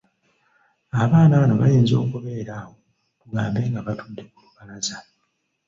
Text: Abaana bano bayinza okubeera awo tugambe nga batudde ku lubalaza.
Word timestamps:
Abaana 1.01 1.33
bano 1.41 1.55
bayinza 1.61 1.93
okubeera 2.03 2.53
awo 2.61 2.75
tugambe 3.19 3.61
nga 3.69 3.81
batudde 3.87 4.21
ku 4.31 4.37
lubalaza. 4.45 4.97